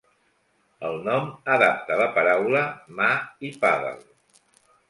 [0.89, 1.27] El nom
[1.57, 2.65] adapta la paraula
[3.01, 3.11] mà
[3.51, 4.05] i pàdel.